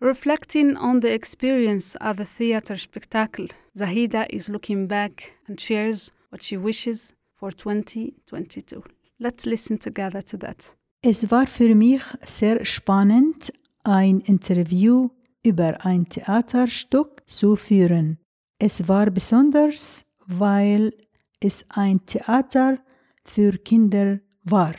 [0.00, 6.42] Reflecting on the experience at the theater spectacle, Zahida is looking back and shares what
[6.42, 8.82] she wishes for 2022.
[9.20, 10.74] Let's listen together to that.
[11.02, 13.52] Es war für mich sehr spannend,
[13.84, 15.10] ein Interview
[15.44, 18.18] über ein Theaterstück zu führen.
[18.58, 20.92] Es war besonders, weil
[21.40, 22.78] es ein Theater
[23.24, 24.74] für Kinder war.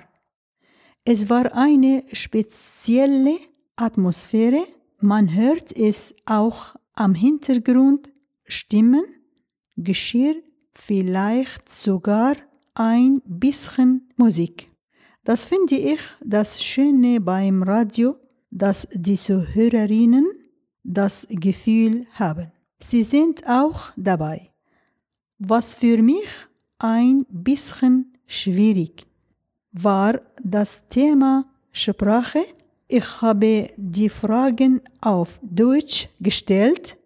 [1.06, 3.38] Es war eine spezielle
[3.76, 4.66] Atmosphäre,
[5.01, 8.10] man hört es auch am Hintergrund
[8.45, 9.04] Stimmen,
[9.76, 10.36] Geschirr,
[10.72, 12.38] vielleicht sogar
[12.74, 14.72] ein bisschen Musik.
[15.26, 18.16] Das finde ich das Schöne beim Radio,
[18.49, 20.26] dass die Zuhörerinnen
[20.84, 22.49] das Gefühl haben.
[22.80, 24.54] Sie sind auch dabei.
[25.38, 26.30] Was für mich
[26.80, 29.06] ein bisschen schwierig
[29.74, 32.45] war das Thema Sprache.
[32.88, 36.97] Ich habe die Fragen auf Deutsch gestellt.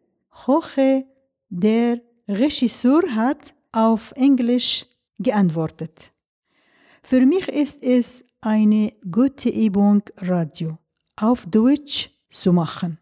[0.46, 1.06] Hoche,
[1.50, 4.86] der Regisseur hat auf Englisch
[5.18, 6.12] geantwortet.
[7.02, 10.78] Für mich ist es eine gute Übung, Radio
[11.16, 13.00] auf Deutsch zu machen.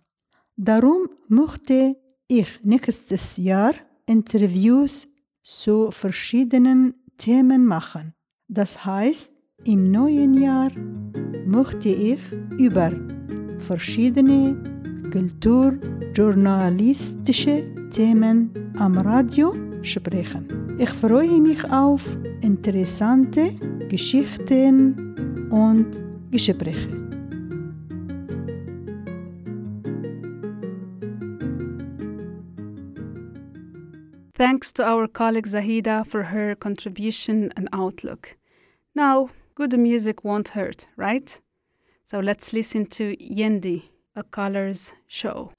[0.55, 1.97] Darum möchte
[2.27, 3.73] ich nächstes Jahr
[4.05, 5.07] Interviews
[5.41, 8.13] zu verschiedenen Themen machen.
[8.47, 9.34] Das heißt,
[9.65, 10.69] im neuen Jahr
[11.45, 12.19] möchte ich
[12.57, 12.93] über
[13.57, 14.55] verschiedene
[15.11, 20.47] kulturjournalistische Themen am Radio sprechen.
[20.77, 23.55] Ich freue mich auf interessante
[23.89, 25.87] Geschichten und
[26.31, 26.89] Gespräche.
[34.37, 38.35] Thanks to our colleague Zahida for her contribution and outlook.
[38.93, 41.39] Now, Good music won't hurt, right?
[42.03, 43.83] So let's listen to Yendi,
[44.17, 45.53] A Colors Show.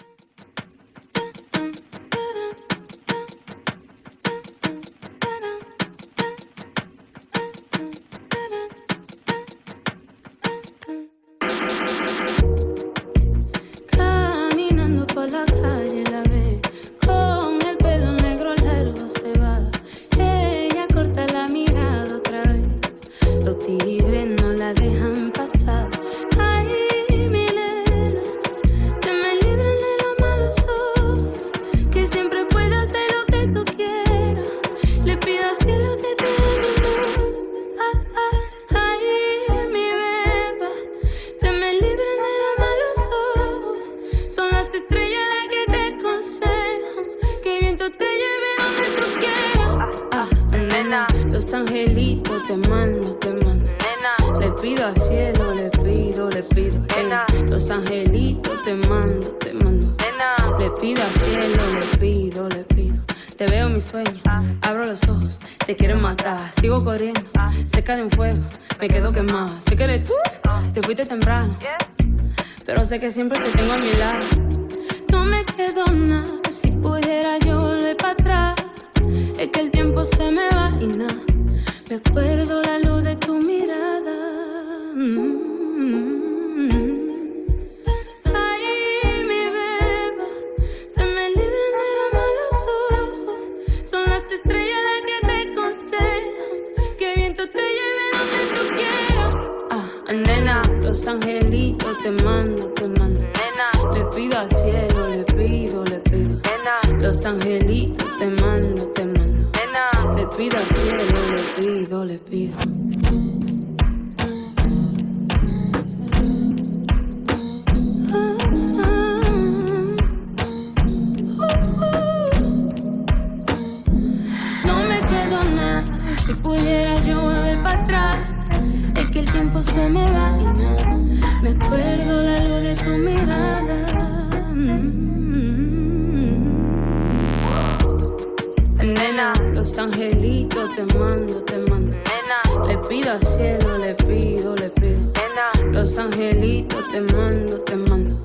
[146.26, 148.20] Los te mando, te mando.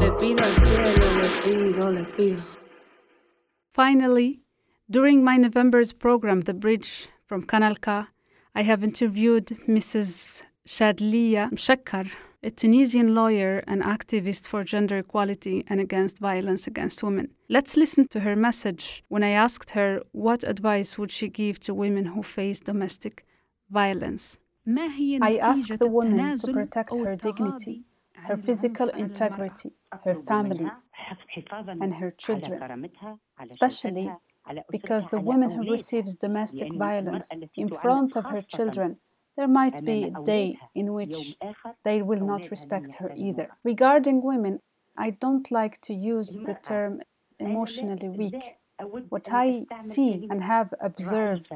[0.00, 2.42] Le pido al cielo, le pido, le pido.
[3.68, 4.40] Finally,
[4.88, 8.04] during my November's program, The Bridge from Kanal K,
[8.54, 10.44] I have interviewed Mrs.
[10.68, 12.12] Shadlia Mshakkar,
[12.44, 17.28] a Tunisian lawyer and activist for gender equality and against violence against women.
[17.48, 21.74] Let's listen to her message when I asked her what advice would she give to
[21.74, 23.24] women who face domestic
[23.68, 24.38] violence.
[25.20, 27.84] I ask the woman to protect her dignity,
[28.24, 30.74] her physical integrity, her family,
[31.80, 32.66] and her children,
[33.42, 34.16] especially
[34.70, 39.00] because the woman who receives domestic violence in front of her children
[39.36, 41.38] there might be a day in which
[41.84, 43.52] they will not respect her either.
[43.64, 44.60] Regarding women,
[44.96, 47.02] I don't like to use the term
[47.38, 48.56] emotionally weak
[49.08, 51.50] what I see and have observed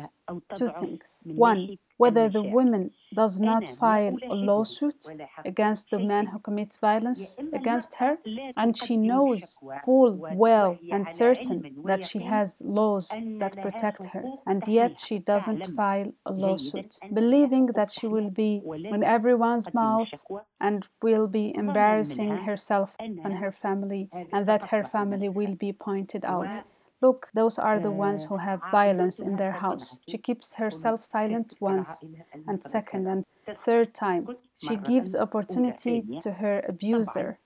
[0.54, 1.28] two things.
[1.34, 5.06] One, whether the woman does not file a lawsuit
[5.44, 8.18] against the man who commits violence against her,
[8.56, 13.08] and she knows full well and certain that she has laws
[13.38, 18.62] that protect her, and yet she doesn't file a lawsuit, believing that she will be
[18.64, 20.24] in everyone's mouth
[20.60, 26.24] and will be embarrassing herself and her family, and that her family will be pointed
[26.24, 26.62] out.
[27.01, 29.99] Look, those are the ones who have violence in their house.
[30.07, 32.07] She keeps herself silent once,
[32.47, 33.24] and second and
[33.55, 34.30] third time.
[34.59, 37.38] She gives opportunity to her abuser,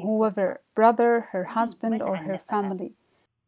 [0.00, 2.94] whoever, brother, her husband, or her family.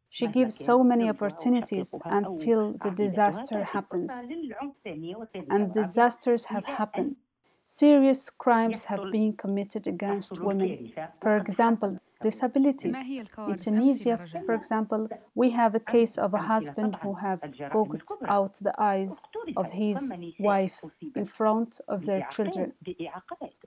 [0.08, 4.26] She gives so many opportunities until the disaster happens.
[5.48, 7.16] And disasters have happened.
[7.64, 10.92] Serious crimes have been committed against women.
[11.20, 12.96] For example, disabilities.
[13.50, 17.40] In Tunisia, for example, we have a case of a husband who have
[17.70, 19.22] gouged out the eyes
[19.56, 20.78] of his wife
[21.14, 22.72] in front of their children.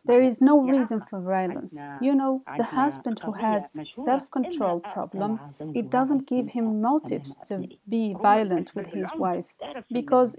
[0.06, 1.74] There is no reason for violence.
[2.02, 3.64] You know, the husband who has
[4.06, 5.32] self-control problem,
[5.80, 7.56] it doesn't give him motives to
[7.96, 9.50] be violent with his wife
[9.92, 10.36] because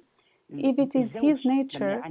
[0.50, 2.02] if it is his nature,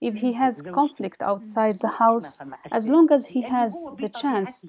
[0.00, 2.38] if he has conflict outside the house,
[2.70, 4.64] as long as he has the chance,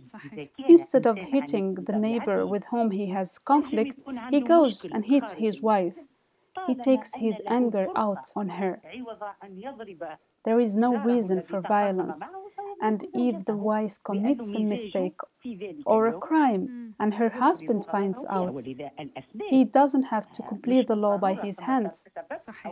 [0.67, 5.61] instead of hitting the neighbor with whom he has conflict, he goes and hits his
[5.61, 5.99] wife.
[6.67, 8.81] He takes his anger out on her.
[10.43, 12.33] there is no reason for violence.
[12.81, 15.19] And if the wife commits a mistake
[15.85, 16.89] or a crime hmm.
[16.99, 18.59] and her husband finds out,
[19.49, 22.05] he doesn't have to complete the law by his hands.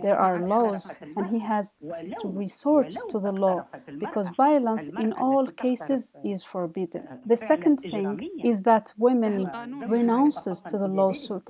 [0.01, 1.75] There are laws, and he has
[2.21, 3.65] to resort to the law
[3.99, 7.03] because violence in all cases is forbidden.
[7.25, 9.49] The second thing is that women
[9.87, 11.49] renounces to the lawsuit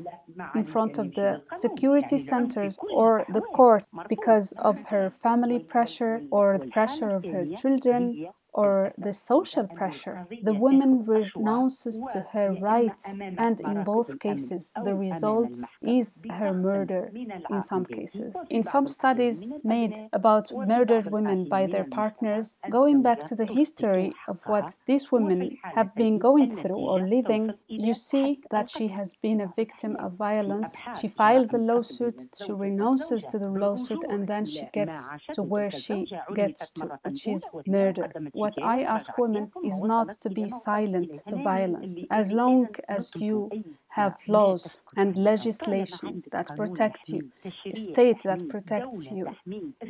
[0.54, 6.58] in front of the security centers or the court because of her family pressure or
[6.58, 10.26] the pressure of her children or the social pressure.
[10.42, 13.14] The woman renounces to her rights,
[13.46, 17.12] and in both cases, the result is her murder
[17.50, 18.36] in some cases.
[18.50, 24.14] In some studies made about murdered women by their partners, going back to the history
[24.28, 29.14] of what these women have been going through or living, you see that she has
[29.22, 30.70] been a victim of violence.
[31.00, 35.70] She files a lawsuit, she renounces to the lawsuit, and then she gets to where
[35.70, 38.12] she gets to, which is murder
[38.46, 42.04] what I ask women is not to be silent to violence.
[42.12, 43.52] As long as you
[43.96, 47.22] have laws and legislations that protect you,
[47.66, 49.26] a state that protects you,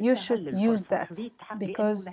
[0.08, 1.12] you should use that
[1.58, 2.10] because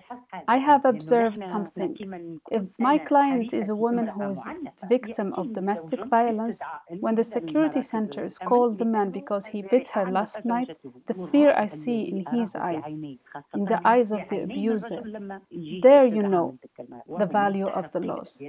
[0.48, 2.40] I have observed something.
[2.50, 4.42] If my client is a woman who is
[4.82, 6.60] a victim of domestic violence,
[7.00, 10.70] when the security centers call the man because he bit her last night,
[11.06, 12.86] the fear I see in his eyes,
[13.54, 15.02] in the eyes of the abuser,
[15.82, 16.54] there you know
[17.18, 18.42] the value of the laws.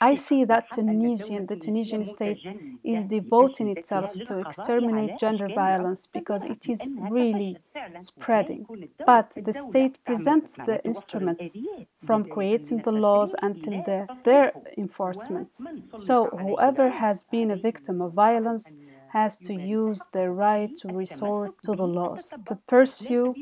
[0.00, 2.44] I see that Tunisian, the Tunisian state
[2.84, 7.58] is devoting itself to exterminate gender violence because it is really
[7.98, 8.68] spreading.
[9.04, 11.62] But the state presents the instruments
[12.06, 15.50] from creating the laws until the, their enforcement.
[15.94, 18.74] So whoever has been a victim of violence
[19.16, 23.36] has to use their right to resort to the laws, to pursue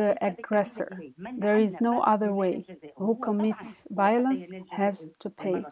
[0.00, 1.04] the aggressor.
[1.36, 2.66] There is no other way.
[2.96, 5.66] Who commits violence has to pay.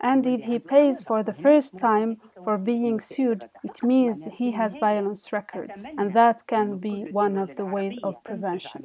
[0.00, 4.74] And if he pays for the first time for being sued, it means he has
[4.76, 8.84] violence records, and that can be one of the ways of prevention.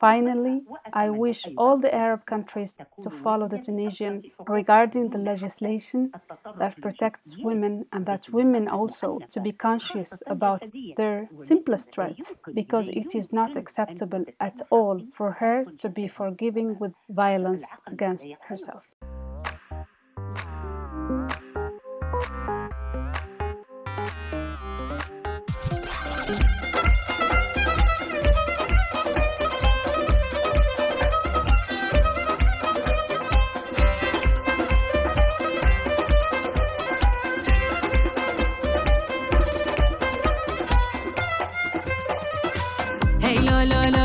[0.00, 6.12] Finally, I wish all the Arab countries to follow the Tunisian regarding the legislation
[6.58, 10.62] that protects women and that women also to be conscious about
[10.96, 16.78] their simplest rights because it is not acceptable at all for her to be forgiving
[16.78, 18.88] with violence against herself.
[43.64, 44.01] la la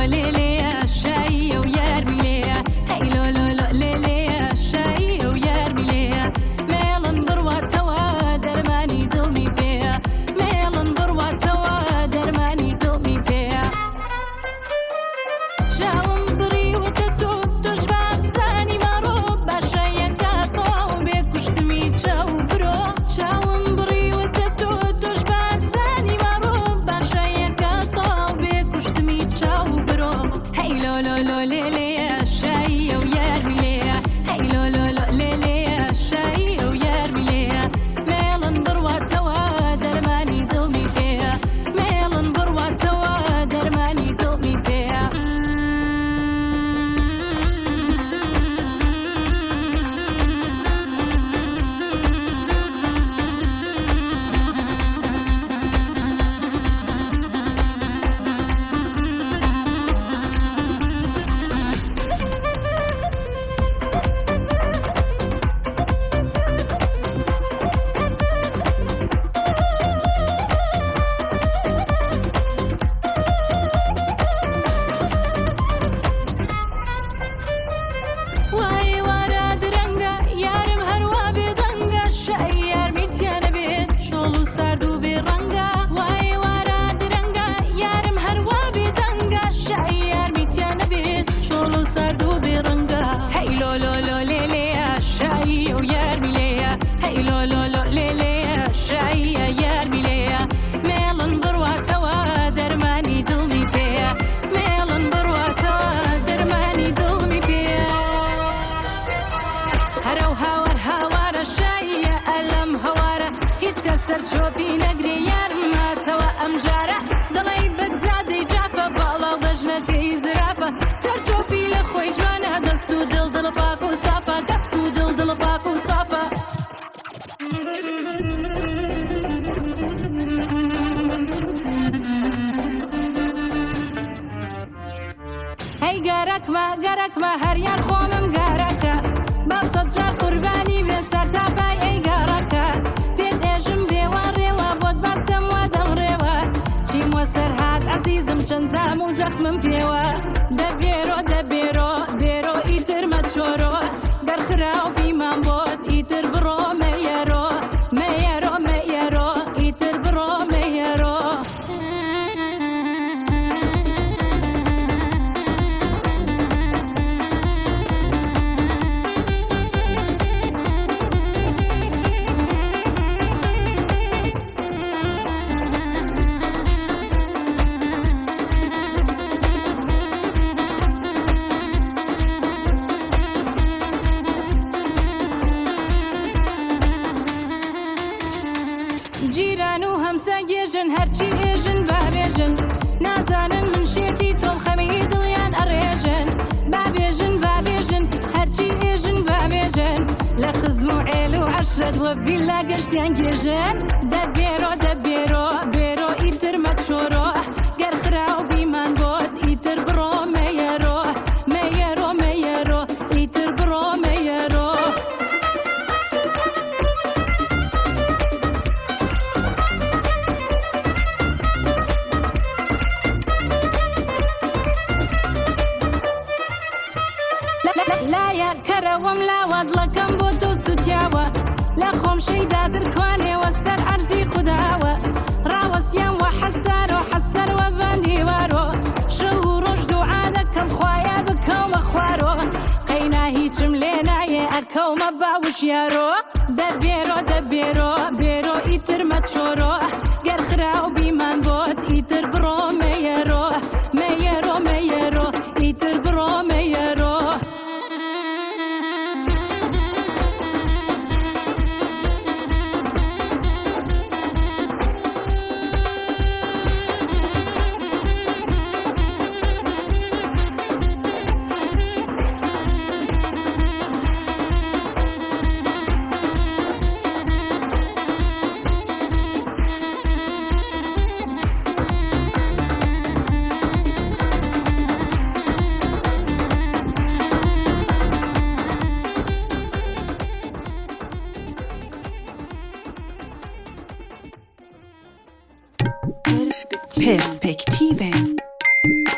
[297.88, 298.38] Perspektiven.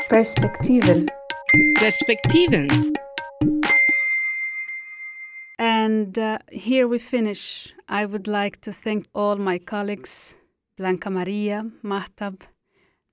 [0.10, 1.08] Perspektiven.
[1.80, 2.68] Perspektiven.
[5.58, 7.74] And uh, here we finish.
[7.88, 10.36] I would like to thank all my colleagues,
[10.78, 12.42] Blanca Maria, Mahtab,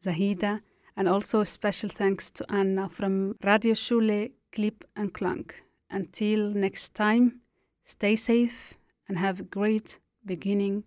[0.05, 0.61] Zahida,
[0.95, 5.49] and also special thanks to Anna from Radio Schule, Clip and Klang.
[5.91, 7.41] Until next time,
[7.85, 8.75] stay safe
[9.09, 10.85] and have a great beginning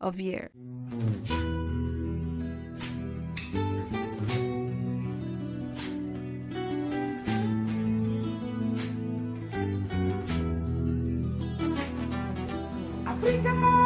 [0.00, 0.50] of year.
[13.28, 13.77] we go.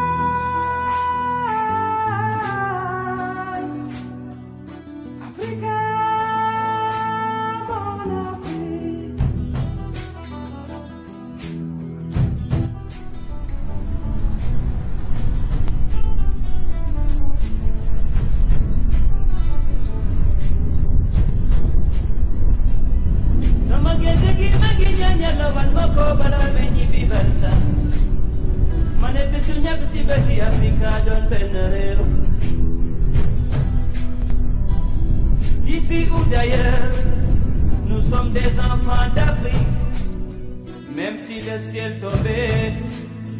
[41.62, 42.72] le ciel tombé,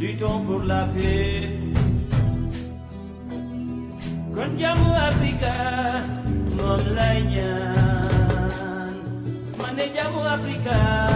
[0.00, 1.48] luttons pour la paix.
[4.34, 5.54] Quand Konjamu Africa,
[6.56, 8.94] mom lay ñaan.
[9.58, 11.11] Mané jamu Africa.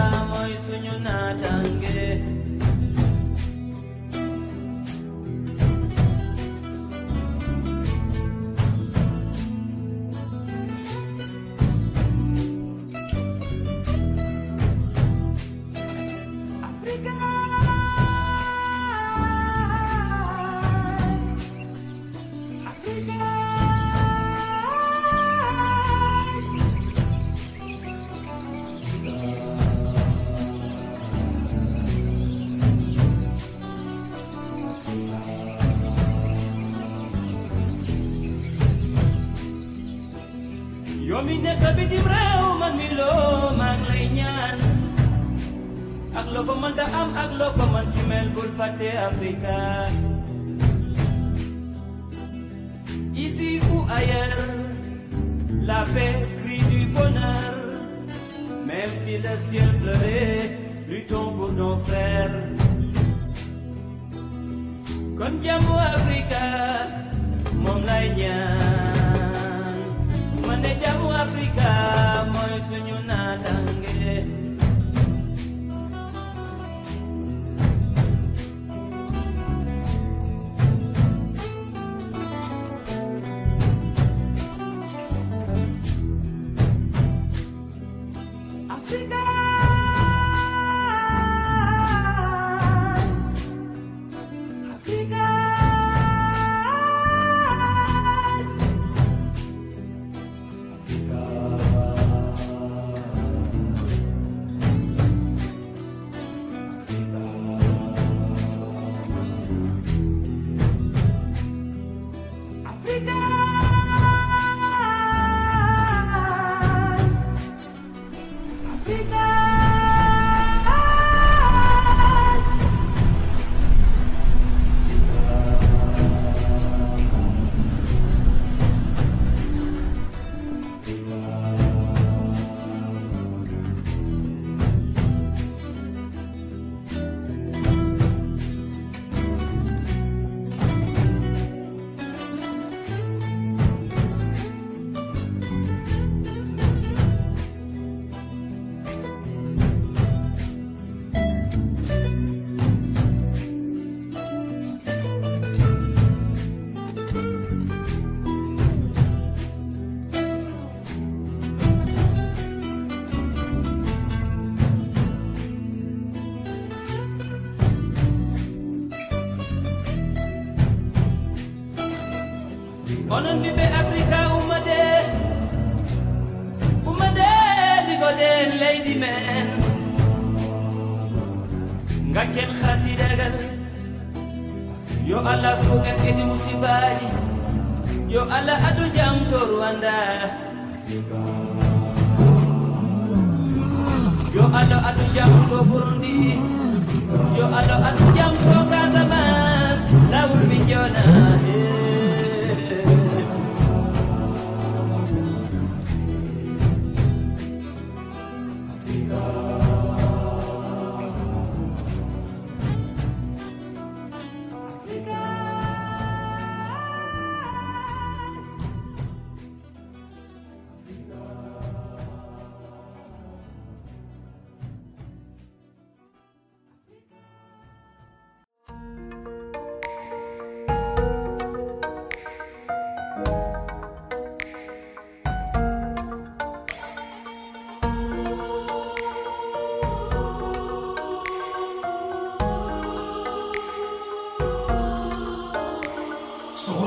[49.07, 49.36] nothing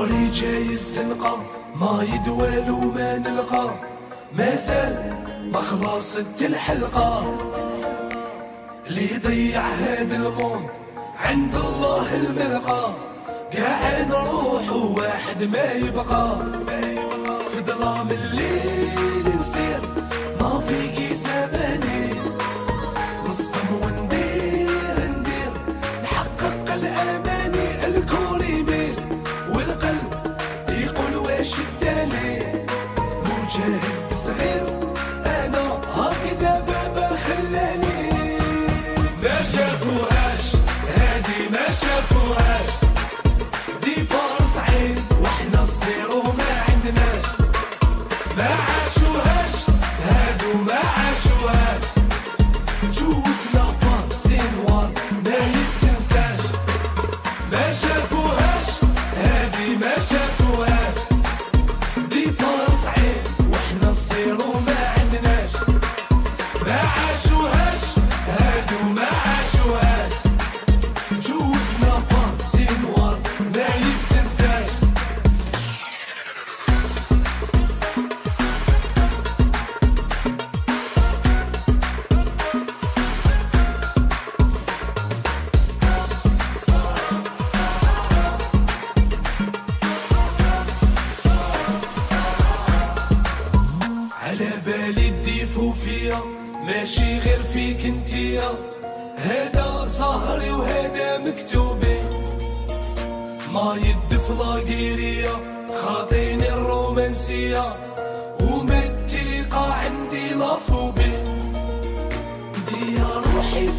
[0.01, 1.37] عمري جاي الزنقة
[1.75, 3.69] ما يدوال وما نلقى.
[4.33, 5.13] مازال
[5.53, 7.37] ما خلصت الحلقة.
[8.87, 10.67] اللي يضيع هاد الموم
[11.19, 12.93] عند الله الملقى.
[13.53, 16.37] قاع نروح واحد ما يبقى.
[17.51, 19.81] في ظلام الليل نسير
[20.41, 21.90] ما فيكي زماني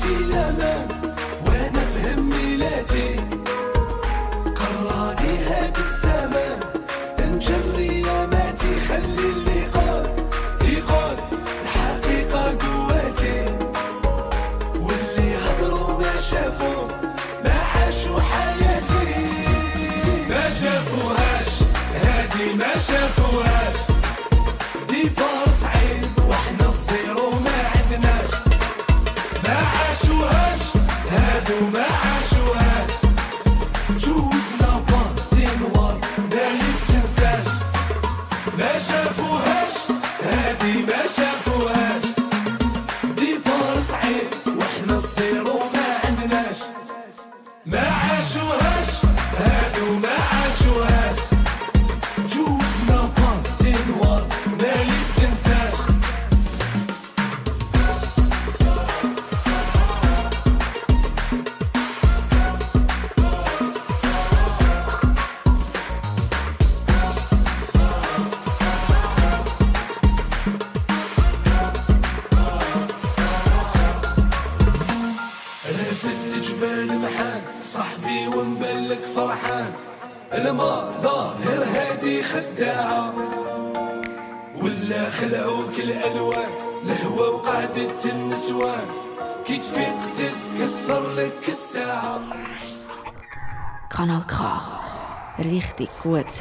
[0.01, 0.88] في الأمان.
[1.47, 3.32] وأنا فهم ميلادي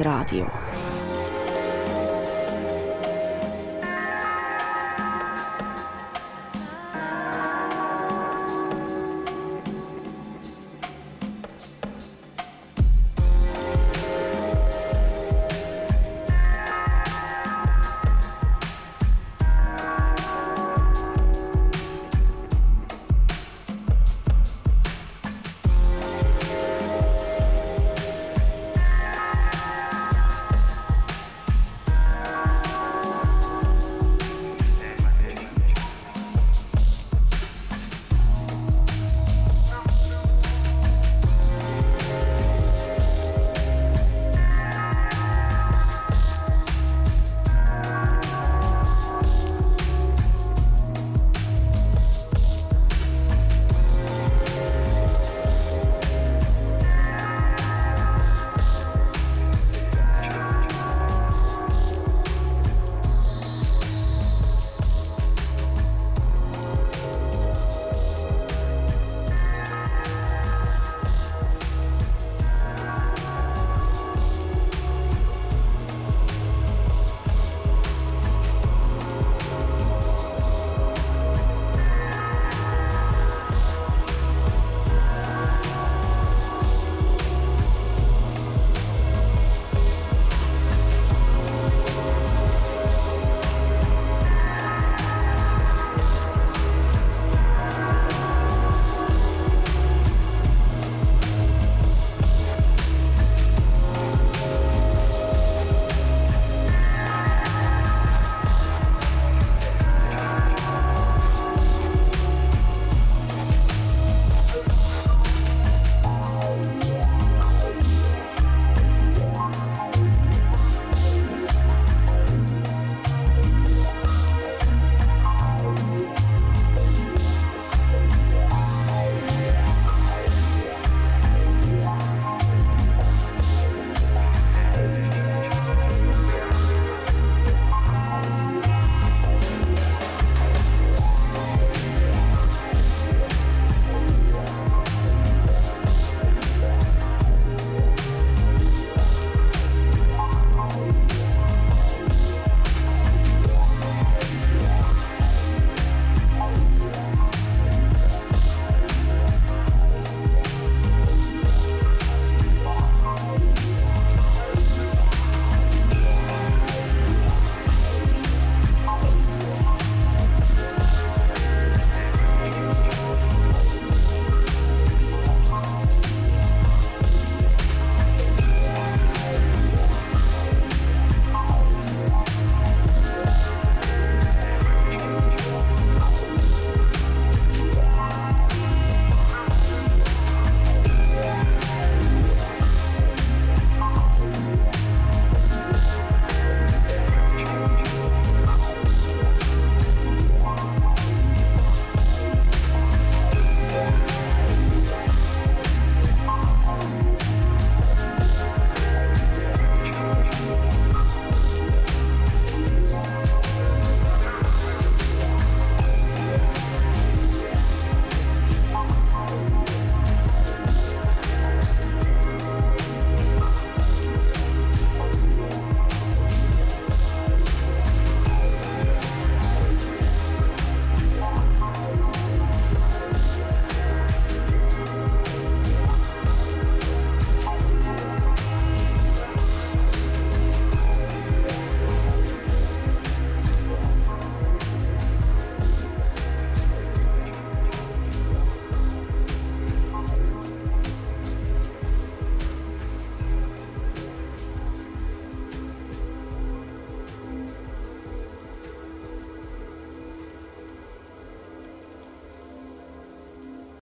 [0.04, 0.61] Radio.